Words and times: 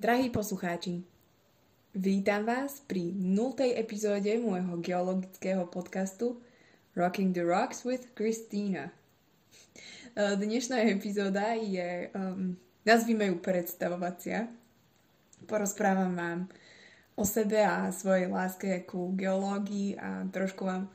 Drahí 0.00 0.32
poslucháči, 0.32 1.04
vítam 1.92 2.48
vás 2.48 2.80
pri 2.88 3.12
0. 3.12 3.52
epizóde 3.76 4.32
môjho 4.40 4.80
geologického 4.80 5.68
podcastu 5.68 6.40
Rocking 6.96 7.36
the 7.36 7.44
Rocks 7.44 7.84
with 7.84 8.08
Christina. 8.16 8.96
E, 10.16 10.40
dnešná 10.40 10.88
epizóda 10.88 11.52
je, 11.52 12.08
um, 12.16 12.56
nazvime 12.88 13.28
ju 13.28 13.44
predstavovacia. 13.44 14.48
Porozprávam 15.44 16.16
vám 16.16 16.48
o 17.12 17.28
sebe 17.28 17.60
a 17.60 17.92
svojej 17.92 18.32
láske 18.32 18.80
ku 18.88 19.12
geológii 19.12 20.00
a 20.00 20.24
trošku 20.32 20.64
vám 20.64 20.88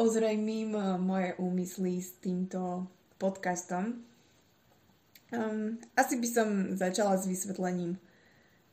ozrejmím 0.00 0.80
e, 0.80 0.96
moje 0.96 1.36
úmysly 1.36 2.00
s 2.00 2.16
týmto 2.24 2.88
podcastom. 3.20 4.00
Um, 5.28 5.76
asi 5.92 6.16
by 6.16 6.28
som 6.32 6.48
začala 6.72 7.20
s 7.20 7.28
vysvetlením 7.28 8.00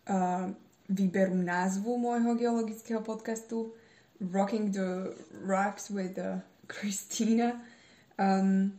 uh, 0.07 0.51
výberu 0.87 1.35
názvu 1.35 1.99
môjho 1.99 2.35
geologického 2.39 3.03
podcastu 3.03 3.75
Rocking 4.23 4.71
the 4.71 5.13
Rocks 5.43 5.91
with 5.91 6.17
uh, 6.17 6.39
Christina. 6.65 7.59
Um, 8.17 8.73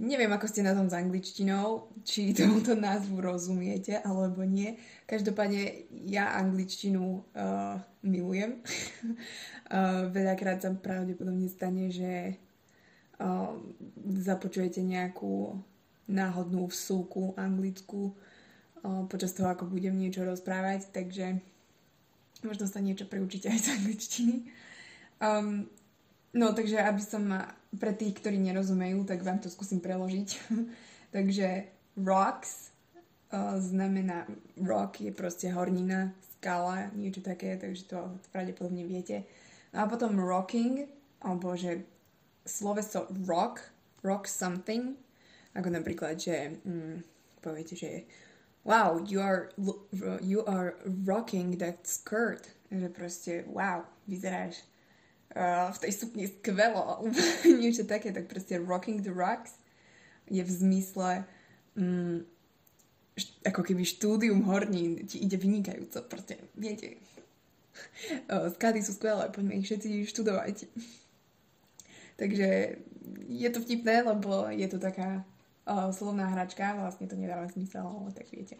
neviem, 0.00 0.32
ako 0.32 0.46
ste 0.48 0.64
na 0.64 0.76
tom 0.76 0.88
s 0.88 0.94
angličtinou, 0.96 1.92
či 2.04 2.30
tomuto 2.36 2.76
názvu 2.76 3.20
rozumiete, 3.20 4.00
alebo 4.00 4.44
nie. 4.44 4.76
Každopádne 5.08 5.92
ja 6.08 6.36
angličtinu 6.36 7.24
uh, 7.36 7.76
milujem. 8.04 8.60
uh, 8.64 10.08
veľakrát 10.08 10.64
sa 10.64 10.70
pravdepodobne 10.72 11.48
stane, 11.48 11.92
že 11.92 12.36
uh, 13.20 13.52
započujete 14.04 14.80
nejakú 14.84 15.58
náhodnú 16.10 16.66
vsúku 16.66 17.38
anglickú 17.38 18.18
počas 19.08 19.36
toho, 19.36 19.52
ako 19.52 19.68
budem 19.68 19.96
niečo 19.96 20.24
rozprávať, 20.24 20.92
takže 20.92 21.40
možno 22.44 22.64
sa 22.64 22.80
niečo 22.80 23.04
preučíte 23.04 23.52
aj 23.52 23.60
z 23.60 23.68
angličtiny. 23.76 24.36
Um, 25.20 25.68
no, 26.32 26.56
takže 26.56 26.80
aby 26.80 27.02
som 27.04 27.28
pre 27.76 27.92
tých, 27.92 28.16
ktorí 28.18 28.40
nerozumejú, 28.40 29.04
tak 29.04 29.20
vám 29.20 29.38
to 29.38 29.52
skúsim 29.52 29.84
preložiť. 29.84 30.28
takže 31.14 31.68
rocks 32.00 32.72
uh, 33.32 33.60
znamená, 33.60 34.24
rock 34.56 35.04
je 35.04 35.12
proste 35.12 35.52
hornina, 35.52 36.16
skala, 36.40 36.88
niečo 36.96 37.20
také, 37.20 37.60
takže 37.60 37.84
to 37.84 37.98
pravdepodobne 38.32 38.88
viete. 38.88 39.28
No 39.76 39.84
a 39.84 39.86
potom 39.86 40.16
rocking, 40.16 40.88
alebo 41.20 41.52
že 41.52 41.84
sloveso 42.48 43.04
rock, 43.28 43.60
rock 44.00 44.24
something, 44.24 44.96
ako 45.52 45.68
napríklad, 45.68 46.16
že 46.16 46.56
mm, 46.64 47.04
poviete, 47.44 47.76
že 47.76 48.08
wow, 48.64 49.00
you 49.06 49.20
are, 49.20 49.50
you 50.20 50.44
are 50.44 50.76
rocking 51.04 51.58
that 51.58 51.86
skirt. 51.86 52.48
Že 52.70 52.88
proste, 52.94 53.32
wow, 53.50 53.82
vyzeráš 54.06 54.62
uh, 55.34 55.74
v 55.74 55.78
tej 55.82 55.92
sukni 55.92 56.24
skvelo, 56.30 57.02
niečo 57.62 57.82
také, 57.82 58.14
tak 58.14 58.30
proste 58.30 58.62
rocking 58.62 59.02
the 59.02 59.10
rocks 59.10 59.58
je 60.30 60.38
v 60.38 60.50
zmysle 60.50 61.26
um, 61.74 62.22
ako 63.42 63.66
keby 63.66 63.82
štúdium 63.82 64.46
horní 64.46 65.02
ti 65.04 65.18
ide 65.18 65.34
vynikajúco, 65.34 66.06
proste, 66.06 66.38
viete. 66.54 67.02
Uh, 68.30 68.54
skády 68.54 68.86
sú 68.86 68.94
skvelé, 68.94 69.26
poďme 69.34 69.58
ich 69.58 69.66
všetci 69.66 70.06
študovať. 70.06 70.70
Takže 72.20 72.78
je 73.26 73.48
to 73.50 73.58
vtipné, 73.64 74.04
lebo 74.04 74.46
je 74.52 74.68
to 74.68 74.78
taká 74.78 75.24
uh, 75.70 75.94
slovná 75.94 76.26
hračka, 76.34 76.74
vlastne 76.74 77.06
to 77.06 77.14
nedáva 77.14 77.46
zmysel, 77.46 77.86
ale 77.86 78.10
tak 78.10 78.26
viete. 78.34 78.58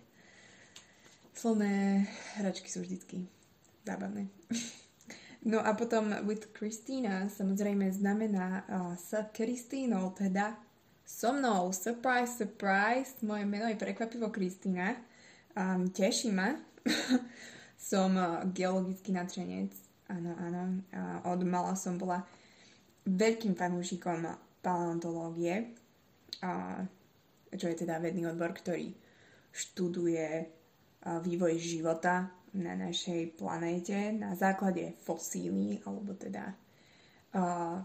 Slovné 1.34 2.06
hračky 2.38 2.71
sú 2.71 2.87
vždycky 2.87 3.26
zábavné. 3.82 4.31
No 5.41 5.65
a 5.65 5.72
potom 5.72 6.12
with 6.28 6.53
Christina 6.53 7.25
samozrejme 7.32 7.88
znamená 7.91 8.69
uh, 8.69 8.93
s 8.93 9.16
Kristínou, 9.32 10.12
teda 10.12 10.53
so 11.10 11.32
mnou. 11.32 11.72
Surprise, 11.72 12.37
surprise. 12.37 13.19
Moje 13.25 13.49
meno 13.49 13.66
je 13.66 13.81
prekvapivo 13.81 14.28
Kristína. 14.28 14.94
Um, 15.56 15.91
teší 15.91 16.31
ma. 16.31 16.54
som 17.91 18.15
uh, 18.15 18.44
geologický 18.53 19.10
nadšenec. 19.16 19.72
Áno, 20.12 20.37
áno. 20.38 20.62
Uh, 20.93 21.19
od 21.34 21.41
mala 21.49 21.75
som 21.75 21.99
bola 21.99 22.22
veľkým 23.09 23.56
fanúšikom 23.56 24.28
paleontológie. 24.60 25.72
Uh, 26.44 26.84
čo 27.55 27.66
je 27.71 27.77
teda 27.87 27.99
vedný 27.99 28.27
odbor, 28.27 28.55
ktorý 28.55 28.94
študuje 29.50 30.47
vývoj 31.03 31.55
života 31.59 32.31
na 32.55 32.75
našej 32.75 33.38
planéte 33.38 34.11
na 34.15 34.34
základe 34.34 34.94
fosílií, 35.03 35.83
alebo 35.87 36.15
teda 36.15 36.55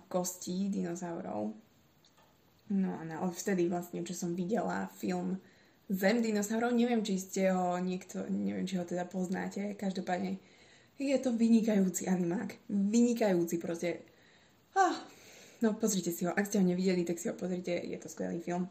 kostí 0.09 0.69
dinosaurov. 0.73 1.53
No 2.73 2.89
a 2.97 3.01
na, 3.05 3.21
vtedy 3.29 3.69
vlastne, 3.69 4.01
čo 4.01 4.17
som 4.17 4.33
videla 4.33 4.89
film 4.97 5.37
Zem 5.85 6.17
dinosaurov, 6.17 6.73
neviem, 6.73 7.05
či 7.05 7.21
ste 7.21 7.53
ho 7.53 7.77
niekto, 7.77 8.25
neviem, 8.25 8.65
či 8.65 8.81
ho 8.81 8.85
teda 8.89 9.05
poznáte, 9.05 9.77
každopádne 9.77 10.41
je 10.97 11.17
to 11.21 11.29
vynikajúci 11.35 12.09
animák. 12.09 12.57
Vynikajúci 12.71 13.61
proste. 13.61 14.01
Ah, 14.73 14.97
no 15.61 15.77
pozrite 15.77 16.09
si 16.09 16.25
ho, 16.25 16.33
ak 16.33 16.47
ste 16.47 16.57
ho 16.57 16.65
nevideli, 16.65 17.05
tak 17.05 17.21
si 17.21 17.29
ho 17.29 17.37
pozrite, 17.37 17.75
je 17.75 18.01
to 18.01 18.09
skvelý 18.09 18.41
film. 18.41 18.65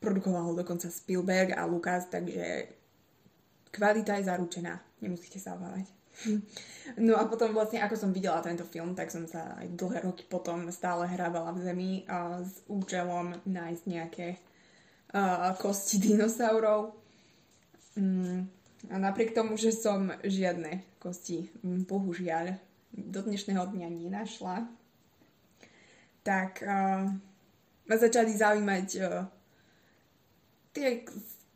Produkoval 0.00 0.42
ho 0.42 0.54
dokonca 0.54 0.90
Spielberg 0.90 1.56
a 1.58 1.64
Lucas, 1.64 2.06
takže 2.10 2.68
kvalita 3.70 4.16
je 4.16 4.24
zaručená. 4.24 4.80
Nemusíte 5.00 5.40
sa 5.40 5.54
obávať. 5.56 5.96
No 6.96 7.18
a 7.18 7.28
potom 7.28 7.52
vlastne, 7.52 7.82
ako 7.82 7.96
som 7.98 8.10
videla 8.14 8.40
tento 8.40 8.64
film, 8.64 8.94
tak 8.96 9.12
som 9.12 9.28
sa 9.28 9.58
aj 9.60 9.74
dlhé 9.74 10.06
roky 10.06 10.24
potom 10.24 10.70
stále 10.72 11.04
hrávala 11.04 11.52
v 11.52 11.60
zemi 11.66 11.92
a 12.08 12.40
s 12.40 12.62
účelom 12.70 13.36
nájsť 13.44 13.82
nejaké 13.84 14.28
uh, 15.12 15.52
kosti 15.58 15.98
dinosaurov. 16.00 16.94
Mm, 17.98 18.48
a 18.88 18.94
napriek 18.96 19.34
tomu, 19.34 19.58
že 19.58 19.74
som 19.74 20.14
žiadne 20.24 20.86
kosti, 21.02 21.50
mm, 21.60 21.84
bohužiaľ, 21.90 22.56
do 22.96 23.20
dnešného 23.20 23.66
dňa 23.76 23.88
nenašla, 23.92 24.64
tak 26.24 26.64
uh, 26.64 27.12
ma 27.86 27.96
začali 27.98 28.32
zaujímať 28.32 28.88
uh, 29.04 29.26
tie 30.76 31.00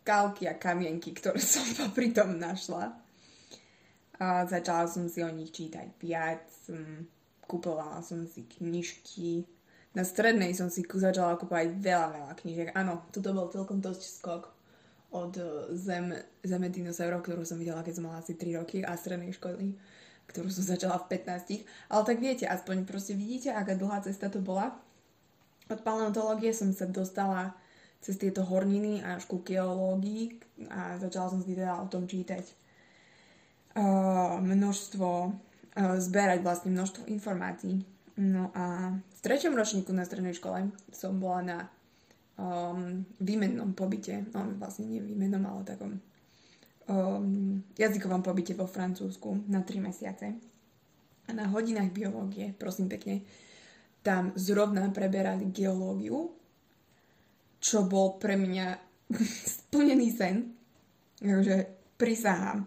skalky 0.01 0.49
a 0.49 0.57
kamienky, 0.57 1.13
ktoré 1.13 1.37
som 1.45 1.65
popri 1.77 2.17
tom 2.17 2.41
našla. 2.41 2.97
A 4.21 4.45
začala 4.45 4.89
som 4.89 5.09
si 5.09 5.21
o 5.25 5.31
nich 5.33 5.53
čítať 5.53 5.97
viac, 6.01 6.45
kupovala 7.49 8.05
som 8.05 8.25
si 8.29 8.45
knižky. 8.45 9.49
Na 9.97 10.05
strednej 10.05 10.53
som 10.53 10.69
si 10.69 10.85
začala 10.85 11.41
kupovať 11.41 11.73
veľa, 11.81 12.09
veľa 12.13 12.33
knižiek. 12.37 12.69
Áno, 12.77 13.09
toto 13.11 13.33
bol 13.33 13.49
celkom 13.49 13.81
dosť 13.81 14.03
skok 14.21 14.45
od 15.11 15.35
e, 15.35 15.75
zem, 15.75 16.15
Zeme 16.47 16.71
dinosaurov, 16.71 17.27
ktorú 17.27 17.43
som 17.43 17.59
videla, 17.59 17.83
keď 17.83 17.99
som 17.99 18.05
mala 18.07 18.23
asi 18.23 18.39
3 18.39 18.61
roky 18.63 18.87
a 18.87 18.95
strednej 18.95 19.35
školy, 19.35 19.75
ktorú 20.31 20.47
som 20.47 20.63
začala 20.63 21.03
v 21.03 21.19
15. 21.19 21.67
Ale 21.91 22.03
tak 22.07 22.19
viete, 22.23 22.47
aspoň 22.47 22.87
proste 22.87 23.19
vidíte, 23.19 23.51
aká 23.51 23.75
dlhá 23.75 24.05
cesta 24.07 24.31
to 24.31 24.39
bola. 24.39 24.79
Od 25.67 25.81
paleontológie 25.83 26.55
som 26.55 26.71
sa 26.71 26.87
dostala 26.87 27.59
cez 28.01 28.17
tieto 28.17 28.43
horniny 28.49 29.05
až 29.05 29.29
ku 29.29 29.45
geológii 29.45 30.41
a 30.73 30.97
začala 30.97 31.37
som 31.37 31.41
si 31.45 31.53
teda 31.53 31.85
o 31.85 31.87
tom 31.89 32.09
čítať 32.09 32.45
uh, 33.77 34.41
množstvo, 34.41 35.09
uh, 35.29 35.97
zberať 36.01 36.41
vlastne 36.41 36.73
množstvo 36.73 37.09
informácií. 37.13 37.85
No 38.21 38.53
a 38.57 38.97
v 38.97 39.21
treťom 39.21 39.57
ročníku 39.57 39.93
na 39.93 40.05
strednej 40.05 40.37
škole 40.37 40.73
som 40.93 41.21
bola 41.21 41.41
na 41.41 41.59
um, 42.41 43.05
výmennom 43.21 43.73
pobyte, 43.77 44.29
no 44.33 44.57
vlastne 44.57 44.89
nie 44.89 45.01
výmennom, 45.01 45.45
ale 45.45 45.65
takom 45.65 45.93
um, 46.89 47.61
jazykovom 47.77 48.25
pobyte 48.25 48.57
vo 48.57 48.69
Francúzsku 48.69 49.45
na 49.49 49.61
3 49.65 49.81
mesiace. 49.81 50.37
A 51.29 51.31
na 51.37 51.47
hodinách 51.47 51.95
biológie, 51.95 52.57
prosím 52.57 52.91
pekne, 52.91 53.23
tam 54.01 54.33
zrovna 54.35 54.89
preberali 54.89 55.53
geológiu 55.53 56.40
čo 57.61 57.85
bol 57.85 58.17
pre 58.17 58.35
mňa 58.41 58.67
splnený 59.61 60.09
sen. 60.11 60.37
Takže 61.21 61.69
prisahám. 62.01 62.65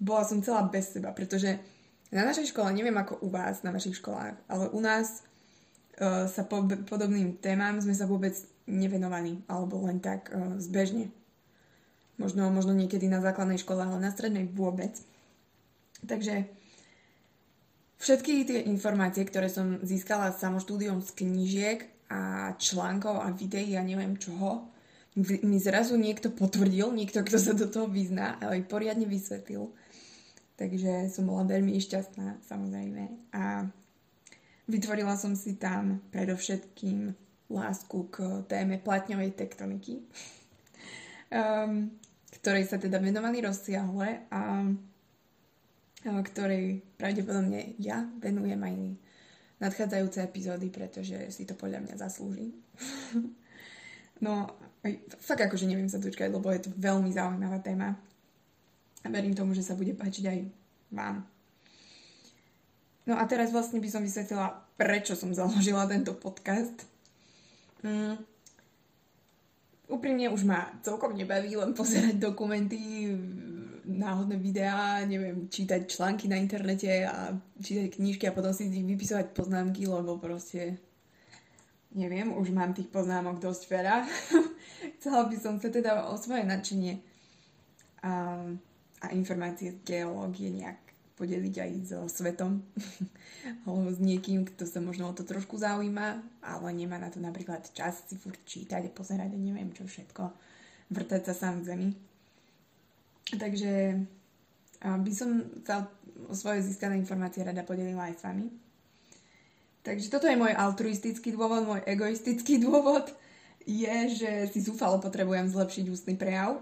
Bola 0.00 0.24
som 0.24 0.40
celá 0.40 0.64
bez 0.66 0.96
seba, 0.96 1.12
pretože 1.12 1.60
na 2.14 2.24
našej 2.24 2.50
škole, 2.50 2.72
neviem 2.72 2.96
ako 2.96 3.20
u 3.20 3.28
vás 3.28 3.60
na 3.66 3.70
vašich 3.70 4.00
školách, 4.00 4.38
ale 4.48 4.64
u 4.72 4.80
nás 4.80 5.22
uh, 6.00 6.30
sa 6.30 6.42
po, 6.46 6.64
podobným 6.64 7.36
témam 7.38 7.76
sme 7.82 7.92
sa 7.92 8.08
vôbec 8.08 8.32
nevenovali, 8.64 9.44
alebo 9.50 9.84
len 9.84 10.00
tak 10.00 10.32
uh, 10.32 10.56
zbežne. 10.56 11.12
Možno, 12.16 12.46
možno 12.54 12.70
niekedy 12.70 13.10
na 13.10 13.18
základnej 13.18 13.58
škole, 13.58 13.82
ale 13.82 13.98
na 13.98 14.14
strednej 14.14 14.46
vôbec. 14.46 14.94
Takže 16.06 16.46
všetky 17.98 18.46
tie 18.46 18.60
informácie, 18.70 19.26
ktoré 19.26 19.50
som 19.50 19.82
získala 19.82 20.30
samoštúdiom 20.30 21.02
z 21.02 21.10
knížiek, 21.18 21.93
a 22.10 22.52
článkov 22.56 23.20
a 23.20 23.32
videí 23.32 23.74
a 23.76 23.82
neviem 23.82 24.16
čoho, 24.20 24.74
mi 25.22 25.58
zrazu 25.62 25.94
niekto 25.94 26.34
potvrdil, 26.34 26.90
niekto, 26.90 27.22
kto 27.22 27.38
sa 27.38 27.52
do 27.54 27.70
toho 27.70 27.86
vyzná 27.86 28.34
a 28.42 28.50
aj 28.58 28.66
poriadne 28.66 29.06
vysvetlil. 29.06 29.70
Takže 30.58 31.10
som 31.10 31.30
bola 31.30 31.46
veľmi 31.46 31.70
šťastná, 31.78 32.42
samozrejme. 32.46 33.30
A 33.34 33.66
vytvorila 34.66 35.14
som 35.14 35.38
si 35.38 35.54
tam 35.54 36.02
predovšetkým 36.10 37.14
lásku 37.50 37.98
k 38.10 38.42
téme 38.50 38.82
platňovej 38.82 39.38
tektoniky, 39.38 40.02
um, 41.30 41.94
ktorej 42.42 42.66
sa 42.66 42.82
teda 42.82 42.98
venovali 42.98 43.38
rozsiahle 43.42 44.26
a 44.34 44.66
ktorej 46.04 46.84
pravdepodobne 47.00 47.80
ja 47.80 48.04
venujem 48.20 48.60
aj 48.60 48.74
nadchádzajúce 49.64 50.20
epizódy, 50.20 50.68
pretože 50.68 51.16
si 51.32 51.48
to 51.48 51.56
podľa 51.56 51.80
mňa 51.88 51.94
zaslúži. 51.96 52.52
no, 54.24 54.52
fakt 55.24 55.40
akože 55.40 55.64
neviem 55.64 55.88
sa 55.88 55.96
dočkať, 55.96 56.28
lebo 56.28 56.52
je 56.52 56.68
to 56.68 56.70
veľmi 56.76 57.08
zaujímavá 57.08 57.64
téma. 57.64 57.96
A 59.04 59.06
verím 59.08 59.32
tomu, 59.32 59.56
že 59.56 59.64
sa 59.64 59.76
bude 59.76 59.96
páčiť 59.96 60.24
aj 60.28 60.38
vám. 60.92 61.24
No 63.04 63.20
a 63.20 63.24
teraz 63.28 63.52
vlastne 63.52 63.80
by 63.80 63.88
som 63.88 64.00
vysvetlila, 64.00 64.64
prečo 64.80 65.12
som 65.12 65.32
založila 65.32 65.84
tento 65.84 66.16
podcast. 66.16 66.88
Mm. 67.84 68.16
Úprimne 69.92 70.32
už 70.32 70.48
ma 70.48 70.72
celkom 70.80 71.12
nebaví 71.12 71.52
len 71.52 71.76
pozerať 71.76 72.16
dokumenty, 72.16 73.12
náhodné 73.84 74.40
videá, 74.40 75.04
neviem, 75.04 75.48
čítať 75.48 75.86
články 75.88 76.26
na 76.26 76.40
internete 76.40 77.04
a 77.04 77.36
čítať 77.60 78.00
knižky 78.00 78.24
a 78.28 78.36
potom 78.36 78.50
si 78.50 78.68
vypisovať 78.68 79.36
poznámky, 79.36 79.84
lebo 79.84 80.16
proste 80.16 80.80
neviem, 81.94 82.34
už 82.34 82.50
mám 82.50 82.74
tých 82.74 82.90
poznámok 82.90 83.38
dosť 83.38 83.62
veľa. 83.70 83.96
Chcela 84.98 85.30
by 85.30 85.36
som 85.38 85.54
sa 85.62 85.70
teda 85.70 86.10
o 86.10 86.18
svoje 86.18 86.42
nadšenie 86.42 86.98
a, 88.02 88.42
a 89.00 89.06
informácie 89.14 89.78
z 89.78 89.78
geológie 89.86 90.50
nejak 90.50 90.84
podeliť 91.14 91.54
aj 91.62 91.70
so 91.86 92.00
svetom 92.10 92.66
alebo 93.64 93.86
s 93.94 94.02
niekým, 94.02 94.42
kto 94.42 94.66
sa 94.66 94.82
možno 94.82 95.06
o 95.06 95.16
to 95.16 95.22
trošku 95.22 95.54
zaujíma, 95.54 96.18
ale 96.42 96.68
nemá 96.74 96.98
na 96.98 97.06
to 97.08 97.22
napríklad 97.22 97.62
čas 97.70 98.02
si 98.10 98.18
furt 98.18 98.42
čítať 98.42 98.90
a 98.90 98.94
pozerať 98.94 99.30
a 99.30 99.38
neviem 99.38 99.70
čo 99.70 99.86
všetko, 99.86 100.22
vrtať 100.90 101.22
sa 101.30 101.34
sám 101.34 101.62
v 101.62 101.66
zemi. 101.70 101.88
Takže 103.32 104.04
by 104.84 105.12
som 105.16 105.48
sa 105.64 105.88
o 106.28 106.34
svoje 106.36 106.60
získané 106.64 107.00
informácie 107.00 107.40
rada 107.40 107.64
podelila 107.64 108.12
aj 108.12 108.14
s 108.20 108.22
vami. 108.24 108.46
Takže 109.84 110.08
toto 110.08 110.24
je 110.24 110.40
môj 110.40 110.56
altruistický 110.56 111.36
dôvod, 111.36 111.68
môj 111.68 111.84
egoistický 111.84 112.56
dôvod 112.64 113.12
je, 113.64 113.96
že 114.12 114.30
si 114.52 114.60
zúfalo 114.60 115.00
potrebujem 115.00 115.48
zlepšiť 115.48 115.84
ústny 115.88 116.14
prejav, 116.16 116.60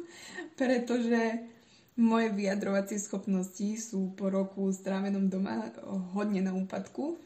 pretože 0.60 1.44
moje 1.98 2.30
vyjadrovacie 2.30 2.96
schopnosti 3.00 3.68
sú 3.80 4.14
po 4.16 4.30
roku 4.32 4.70
strávenom 4.70 5.28
doma 5.28 5.72
hodne 6.16 6.40
na 6.44 6.54
úpadku 6.56 7.16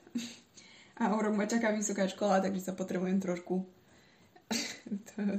a 1.03 1.13
o 1.15 1.19
rok 1.19 1.35
ma 1.35 1.47
čaká 1.51 1.75
vysoká 1.75 2.07
škola, 2.07 2.43
takže 2.43 2.71
sa 2.71 2.75
potrebujem 2.75 3.19
trošku 3.19 3.67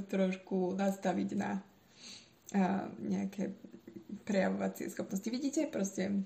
trošku 0.09 0.73
nastaviť 0.73 1.29
na 1.37 1.61
nejaké 3.01 3.57
prejavovacie 4.23 4.87
schopnosti. 4.93 5.25
Vidíte? 5.25 5.65
Proste 5.67 6.23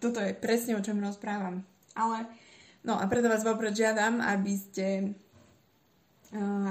toto 0.00 0.20
je 0.20 0.32
presne 0.32 0.76
o 0.76 0.84
čom 0.84 1.00
rozprávam. 1.00 1.64
Ale, 1.94 2.26
no 2.82 2.96
a 2.96 3.04
preto 3.06 3.28
vás 3.28 3.44
vopred 3.44 3.76
žiadam, 3.76 4.18
aby 4.24 4.56
ste 4.56 4.86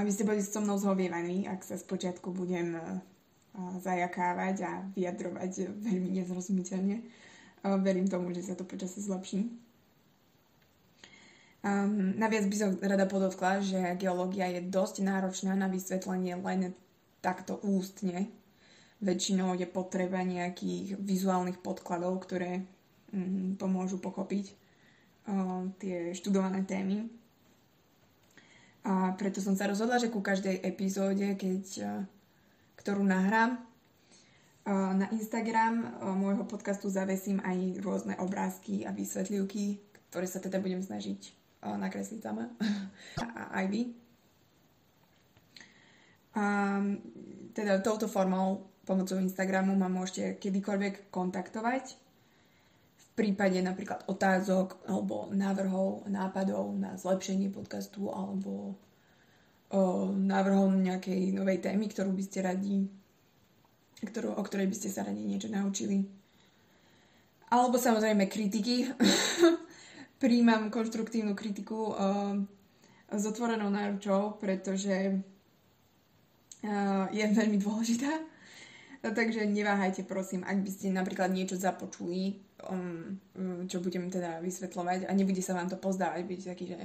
aby 0.02 0.12
ste 0.12 0.28
boli 0.28 0.44
so 0.44 0.60
mnou 0.60 0.76
zhovievaní, 0.76 1.48
ak 1.48 1.64
sa 1.64 1.80
spočiatku 1.80 2.36
budem 2.36 2.76
zajakávať 3.80 4.56
a 4.66 4.72
vyjadrovať 4.92 5.72
veľmi 5.72 6.20
nezrozumiteľne. 6.20 7.00
Verím 7.80 8.12
tomu, 8.12 8.36
že 8.36 8.44
sa 8.44 8.60
to 8.60 8.68
počasie 8.68 9.00
zlepší. 9.00 9.48
Um, 11.64 12.20
naviac 12.20 12.44
by 12.52 12.56
som 12.60 12.76
rada 12.84 13.08
podotkla, 13.08 13.64
že 13.64 13.80
geológia 13.96 14.52
je 14.52 14.68
dosť 14.68 15.00
náročná 15.00 15.56
na 15.56 15.72
vysvetlenie 15.72 16.36
len 16.44 16.76
takto 17.24 17.64
ústne. 17.64 18.28
Väčšinou 19.00 19.56
je 19.56 19.64
potreba 19.64 20.20
nejakých 20.20 21.00
vizuálnych 21.00 21.64
podkladov, 21.64 22.20
ktoré 22.28 22.68
mm, 23.16 23.56
pomôžu 23.56 24.04
pochopiť 24.04 24.52
uh, 24.52 25.72
tie 25.80 26.12
študované 26.12 26.68
témy. 26.68 27.08
A 28.84 29.16
preto 29.16 29.40
som 29.40 29.56
sa 29.56 29.72
rozhodla, 29.72 29.96
že 29.96 30.12
ku 30.12 30.20
každej 30.20 30.60
epizóde, 30.60 31.40
keď, 31.40 31.64
uh, 31.84 31.88
ktorú 32.80 33.08
nahrám, 33.08 33.56
uh, 33.60 34.92
na 34.92 35.08
Instagram 35.16 36.04
môjho 36.20 36.44
podcastu 36.44 36.92
zavesím 36.92 37.40
aj 37.44 37.80
rôzne 37.80 38.16
obrázky 38.20 38.84
a 38.84 38.92
vysvetlivky, 38.92 39.80
ktoré 40.12 40.28
sa 40.28 40.44
teda 40.44 40.60
budem 40.60 40.84
snažiť 40.84 41.40
nakresliť 41.64 42.20
sama. 42.20 42.52
a 43.40 43.64
aj 43.64 43.66
vy. 43.72 44.03
A 46.34 46.80
teda 47.54 47.82
touto 47.86 48.10
formou 48.10 48.74
pomocou 48.84 49.22
Instagramu 49.22 49.78
ma 49.78 49.88
môžete 49.88 50.42
kedykoľvek 50.42 51.14
kontaktovať 51.14 52.04
v 53.04 53.06
prípade 53.14 53.62
napríklad 53.62 54.10
otázok 54.10 54.90
alebo 54.90 55.30
návrhov, 55.30 56.10
nápadov 56.10 56.74
na 56.74 56.98
zlepšenie 56.98 57.54
podcastu 57.54 58.10
alebo 58.10 58.74
o, 59.70 60.10
návrhom 60.10 60.82
nejakej 60.82 61.30
novej 61.30 61.62
témy, 61.62 61.94
ktorú 61.94 62.10
by 62.10 62.24
ste 62.26 62.42
radi, 62.42 62.90
ktorú, 64.02 64.34
o 64.34 64.42
ktorej 64.42 64.66
by 64.66 64.76
ste 64.76 64.90
sa 64.90 65.06
radi 65.06 65.22
niečo 65.22 65.46
naučili. 65.46 66.02
Alebo 67.54 67.78
samozrejme 67.78 68.26
kritiky. 68.26 68.90
Príjmam 70.24 70.74
konštruktívnu 70.74 71.38
kritiku 71.38 71.94
o, 71.94 71.96
s 73.14 73.24
otvorenou 73.30 73.70
náručou, 73.70 74.42
pretože 74.42 75.22
je 77.12 77.24
veľmi 77.28 77.60
dôležitá. 77.60 78.12
Takže 79.04 79.44
neváhajte 79.44 80.08
prosím, 80.08 80.48
ak 80.48 80.64
by 80.64 80.70
ste 80.72 80.88
napríklad 80.88 81.28
niečo 81.28 81.60
započuli, 81.60 82.40
um, 82.72 83.20
um, 83.36 83.68
čo 83.68 83.84
budem 83.84 84.08
teda 84.08 84.40
vysvetľovať 84.40 85.06
a 85.06 85.12
nebude 85.12 85.44
sa 85.44 85.60
vám 85.60 85.68
to 85.68 85.76
pozdávať, 85.76 86.24
budete 86.24 86.48
taký, 86.56 86.66
že 86.72 86.80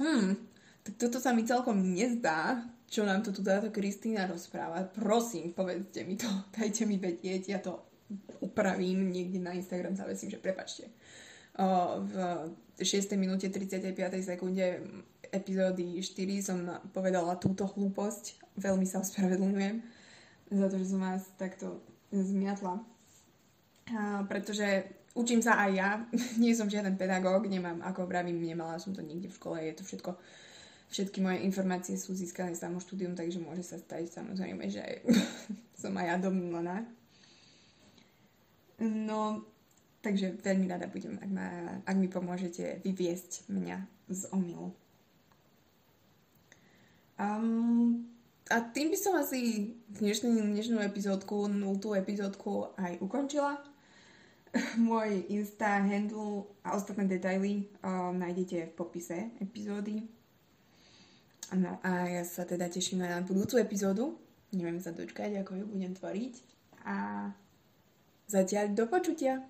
hm, 0.00 0.32
tak 0.80 0.94
toto 0.96 1.20
sa 1.20 1.36
mi 1.36 1.44
celkom 1.44 1.76
nezdá, 1.76 2.64
čo 2.88 3.04
nám 3.04 3.20
to 3.20 3.36
tu 3.36 3.44
táto 3.44 3.68
Kristýna 3.68 4.24
rozpráva. 4.24 4.80
Prosím, 4.88 5.52
povedzte 5.52 6.08
mi 6.08 6.16
to, 6.16 6.28
dajte 6.56 6.88
mi 6.88 6.96
vedieť, 6.96 7.42
ja 7.52 7.60
to 7.60 7.84
upravím, 8.40 9.12
niekde 9.12 9.36
na 9.36 9.52
Instagram 9.52 9.92
zavesím, 9.92 10.32
že 10.32 10.40
prepačte. 10.40 10.88
Uh, 10.88 11.27
v 11.58 12.14
6. 12.78 13.18
minúte 13.18 13.50
35. 13.50 13.98
sekunde 14.22 14.86
epizódy 15.34 15.98
4 15.98 16.46
som 16.46 16.58
povedala 16.94 17.34
túto 17.36 17.66
hlúposť 17.66 18.48
veľmi 18.58 18.84
sa 18.84 19.00
ospravedlňujem 19.00 19.76
za 20.50 20.66
to, 20.66 20.76
že 20.76 20.90
som 20.90 21.00
vás 21.00 21.22
takto 21.38 21.78
zmiatla. 22.10 22.82
A, 23.94 24.24
pretože 24.26 24.84
učím 25.14 25.40
sa 25.40 25.60
aj 25.64 25.70
ja, 25.72 25.90
nie 26.42 26.52
som 26.52 26.68
žiaden 26.68 26.98
pedagóg, 26.98 27.46
nemám, 27.46 27.80
ako 27.86 28.04
vravím, 28.10 28.42
nemala 28.42 28.76
som 28.82 28.92
to 28.92 29.00
nikde 29.00 29.30
v 29.30 29.38
škole, 29.38 29.56
je 29.62 29.74
to 29.78 29.84
všetko, 29.86 30.10
všetky 30.92 31.18
moje 31.22 31.38
informácie 31.46 31.96
sú 31.96 32.12
získané 32.12 32.52
samo 32.58 32.82
štúdium, 32.82 33.14
takže 33.14 33.40
môže 33.40 33.64
sa 33.64 33.78
stať 33.78 34.10
samozrejme, 34.10 34.68
že 34.68 35.04
som 35.80 35.94
aj 35.96 36.06
ja 36.06 36.16
domýlená. 36.18 36.84
No, 38.78 39.42
takže 40.02 40.38
veľmi 40.42 40.66
rada 40.70 40.86
budem, 40.86 41.18
ak, 41.18 41.30
ma, 41.30 41.48
ak 41.82 41.96
mi 41.98 42.08
pomôžete 42.08 42.82
vyviesť 42.86 43.50
mňa 43.50 43.76
z 44.08 44.20
omylu. 44.32 44.72
Um, 47.18 48.06
a 48.48 48.62
tým 48.62 48.94
by 48.94 48.98
som 48.98 49.18
asi 49.18 49.74
dnešnú, 49.90 50.30
dnešnú 50.54 50.78
epizódku, 50.80 51.50
nultú 51.50 51.92
epizódku 51.98 52.72
aj 52.78 53.02
ukončila. 53.02 53.58
Môj 54.80 55.28
Insta 55.28 55.82
handle 55.82 56.48
a 56.64 56.78
ostatné 56.78 57.04
detaily 57.04 57.68
um, 57.82 58.16
nájdete 58.16 58.72
v 58.72 58.76
popise 58.78 59.34
epizódy. 59.42 60.06
No 61.52 61.80
a 61.80 62.08
ja 62.08 62.22
sa 62.28 62.44
teda 62.44 62.68
teším 62.68 63.04
na 63.04 63.24
budúcu 63.24 63.60
epizódu. 63.60 64.16
Neviem 64.52 64.80
sa 64.80 64.92
dočkať, 64.92 65.44
ako 65.44 65.52
ju 65.58 65.64
budem 65.68 65.92
tvoriť. 65.92 66.34
A 66.88 67.28
zatiaľ 68.28 68.72
do 68.72 68.84
počutia. 68.88 69.44